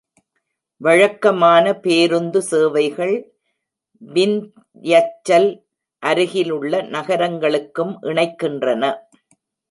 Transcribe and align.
வழக்கமான 0.81 1.73
பேருந்து 1.73 2.39
சேவைகள் 2.41 3.13
விந்த்யச்சல் 4.01 5.49
அருகிலுள்ள 6.03 6.81
நகரங்களுக்கும் 6.95 7.93
இணைக்கின்றன. 8.01 8.83